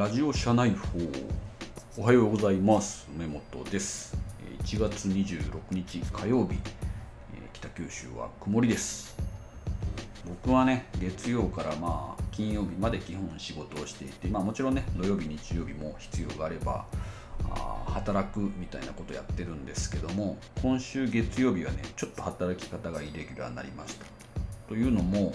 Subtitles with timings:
[0.00, 0.98] ラジオ社内報。
[1.98, 3.06] おはようございます。
[3.14, 4.16] 梅本です。
[4.64, 6.56] 1月26日火曜日。
[7.52, 9.14] 北九州は曇りです。
[10.26, 16.86] 僕はね月曜からまあ金曜日まで基本仕事をしていてまあもちろんね土曜日日曜日も必要があれば
[17.50, 24.06] あ働くみたいなことやってるんですけども今週月曜日はねちょっと働き方がイレギュラーになりました。
[24.66, 25.34] というのも、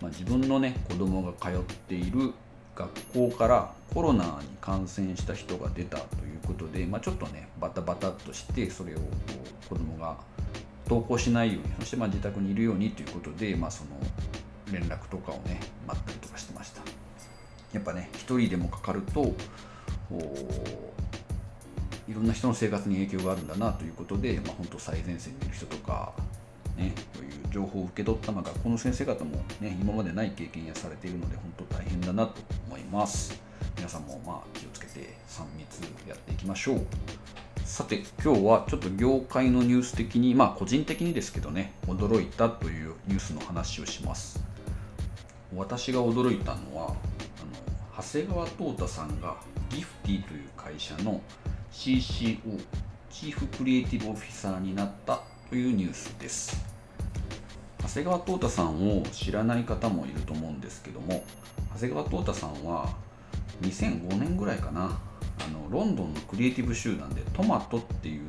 [0.00, 2.34] まあ、自分のね子供が通っている
[2.74, 9.02] 学校からコロナに感染した人が出たということで、まあ、ちょっとねバタバタっとしてそれをこ
[9.66, 10.16] う子供が
[10.88, 13.90] 登校しないようにそしてま自宅にいるようにということで、まあ、その
[14.72, 16.82] 連絡とかをね待ったりとかしてました。
[17.72, 19.34] やっぱね1人でもかかると
[22.08, 26.12] いろんな人の生活に影響があるんだなということで、まあ、本当最前線にいる人とか、
[26.76, 32.34] ね、そういう情報を受け取った、まあ、学校の先生方も、ね、今までない経験やされているので本当大変だなと
[32.92, 33.40] ます。
[33.76, 36.86] 皆さんもまあ気をつけて3密やっていきましょう。
[37.64, 44.44] さて今日はちょっと業界のニュース的にまあ個人的にですけどね驚いたというニュースの話をします。
[45.56, 46.96] 私が驚いたのはあの
[47.96, 49.36] 長谷川淘太さんが
[49.70, 51.20] ギフティという会社の
[51.72, 52.60] CCO
[53.10, 56.71] チーフクリエイティブオフィサーになったというニュースです。
[57.92, 61.22] 長谷川淘太さんを知らない方もいると思うんですけども
[61.74, 62.88] 長谷川淘太さんは
[63.60, 68.22] 2005年ぐらいかなあのロンドンのクリエイティブ集団でトマトっていう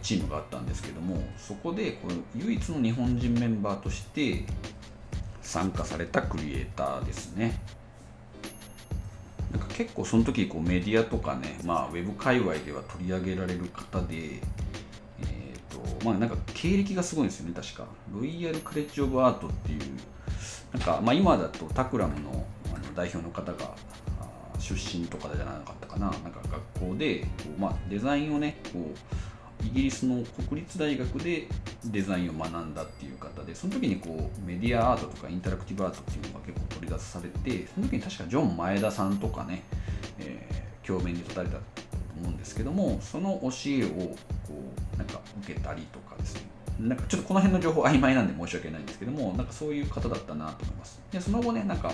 [0.00, 4.44] チームがあったんですけどもそこでこれ唯一の日本人メンバーとして
[5.42, 7.60] 参加されたクリエイターですね。
[9.50, 14.40] なんか結構その時こうメディアとかね、まあ、ウェブ界隈では取り上げられる方で、
[16.04, 17.86] まあ、なんか経歴がすごいんですよね確か。
[18.12, 19.80] ロイヤル・カレッジ・オブ・アートっていう
[20.72, 23.74] なんか、まあ、今だとタクラムのあの代表の方が
[24.58, 26.10] 出身とかじゃなかったかな。
[26.10, 31.46] なんか学校でこう、まあ、デザインをねこうイギリスの国立大学で
[31.84, 39.62] デザインを学んだっていう方でその時にこうメディアアートとかインタラクティブアートっていうのが結構取り出されてその時に確かジョン前田さんとかね、
[40.18, 41.58] えー、教鞭に立たれた
[42.20, 44.16] 思うんですけどもその教えをこ
[44.94, 46.42] うなんか受けたりとかですね。
[46.78, 51.00] なんかちょっとこの辺の情報曖昧なんで申し訳ないんですけどもなんかそういう方だったなと思います。
[51.12, 51.92] でその後ねなんか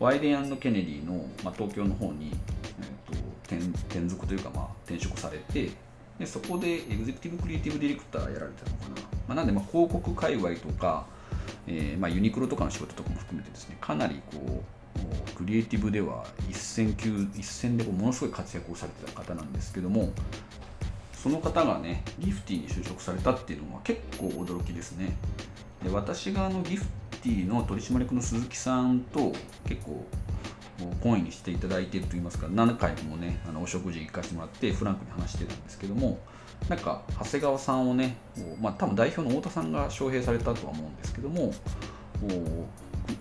[0.00, 2.32] ワイデンケネディの、まあ、東京の方に、
[2.80, 3.56] えーと、転
[3.88, 5.70] 転属というか、まあ、転職されて
[6.18, 11.06] でそこでエグゼクティブクリエイティブディレクターやられてたのかな、まあ、なんでまあ広告界隈とか、
[11.66, 14.62] えーまあ、ユニクロとかの仕事とかも含めてですねかなりこう
[15.36, 20.12] クリエイティブでは一線級一線でものすごい活躍をされてた方なんですけども
[21.12, 25.16] その方がねギフティに就職されたっていうのは結構驚きですね。
[25.82, 26.84] で私があのギフ
[27.22, 29.32] ティの取締役の鈴木さんと
[29.66, 30.04] 結構
[31.02, 36.18] 懇意にしていただいてるといいますか何回もねあのお食事行かせてもらってフランクに話してたんですけども
[36.68, 38.16] なんか長谷川さんをね、
[38.60, 41.52] まあ、多分代表の太田さんが招聘されたとは思うんですけども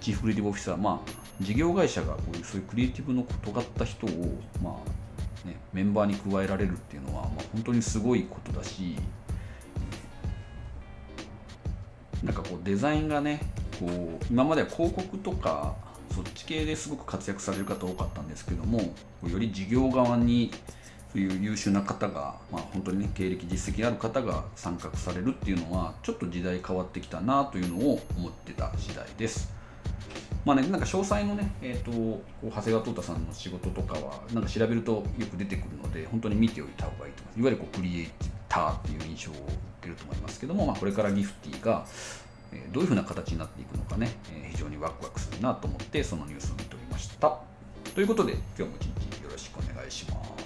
[0.00, 1.10] チーフクリエイティブオフィサー、まあ、
[1.40, 4.10] 事業会社がこういうそういうクリエイティブの尖った人を、
[4.62, 4.78] ま
[5.44, 8.96] あね、メンバーに加えられるっていうのは、まあ、本当にすごいことだし
[12.24, 13.40] なんかこうデザインがね
[13.78, 15.74] こう今までは広告とか
[16.14, 18.80] そっち系ですごく活躍される方多かったんですけども
[19.28, 20.50] より事業側に
[21.12, 29.55] そういう優秀な方が、まあ、本当にね経歴実績ある方が参画されるっていうのはちょっと時代変わってきたなというのを思ってた次第です。
[30.46, 38.08] まあね、なんか詳細のね、えーと、長谷川淘太さんの仕事とかはなんか調べるとよく出てくるので本当に見ておいた方がいいと思いますいわゆるこうクリエイ
[38.48, 39.42] ターっていう印象を受
[39.82, 41.84] けると思いますけども、まあ、これからギフティが
[42.72, 44.12] どういうふうな形になっていくのかね、
[44.52, 47.38] 非常にワクワクするなと思ってそのニュースを見ておりました。
[47.92, 50.45] ということで今日も一日よろしくお願いしま